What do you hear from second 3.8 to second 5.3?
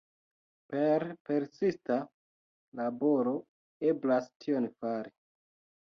eblas tion fari.